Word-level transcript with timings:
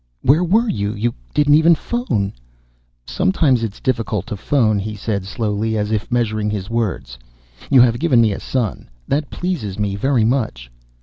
"Where 0.23 0.43
were 0.43 0.67
you? 0.67 0.95
You 0.95 1.13
didn't 1.31 1.53
even 1.53 1.75
phone!" 1.75 2.33
"Sometimes 3.05 3.63
it's 3.63 3.79
difficult 3.79 4.25
to 4.25 4.35
phone," 4.35 4.79
he 4.79 4.95
said 4.95 5.25
slowly, 5.25 5.77
as 5.77 5.91
if 5.91 6.11
measuring 6.11 6.49
his 6.49 6.71
words. 6.71 7.19
"You 7.69 7.81
have 7.81 7.99
given 7.99 8.19
me 8.19 8.31
a 8.31 8.39
son. 8.39 8.89
That 9.07 9.29
pleases 9.29 9.77
me 9.77 9.95
very 9.95 10.25
much." 10.25 10.71